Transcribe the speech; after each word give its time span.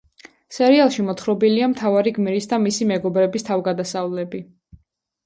სერიალში 0.55 1.03
მოთხრობილია 1.09 1.67
მთავარი 1.73 2.13
გმირის 2.15 2.47
და 2.53 2.59
მისი 2.63 2.87
მეგობრების 2.93 3.47
თავგადასავლები. 3.51 4.43